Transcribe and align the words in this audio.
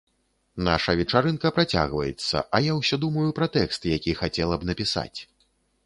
Наша 0.67 0.95
вечарынка 1.01 1.51
працягваецца, 1.59 2.43
а 2.55 2.65
я 2.71 2.81
ўсё 2.81 2.95
думаю 3.07 3.29
пра 3.41 3.53
тэкст, 3.59 3.81
які 3.97 4.19
хацела 4.25 4.55
б 4.61 4.73
напісаць. 4.73 5.19